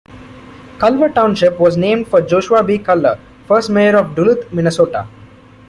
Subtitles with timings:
[0.79, 2.79] Culver Township was named for Joshua B.
[2.79, 5.07] Culver, first mayor of Duluth, Minnesota.